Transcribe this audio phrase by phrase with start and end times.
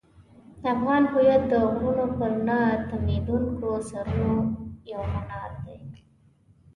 [0.73, 2.59] افغان هویت د غرونو پر نه
[2.89, 4.33] تمېدونکو سرونو
[4.91, 5.79] یو منار دی.